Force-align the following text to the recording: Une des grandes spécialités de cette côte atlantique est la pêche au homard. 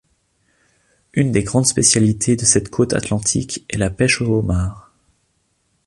Une 1.13 1.31
des 1.31 1.43
grandes 1.43 1.67
spécialités 1.67 2.35
de 2.35 2.43
cette 2.43 2.69
côte 2.71 2.93
atlantique 2.93 3.67
est 3.69 3.77
la 3.77 3.91
pêche 3.91 4.19
au 4.23 4.39
homard. 4.39 4.91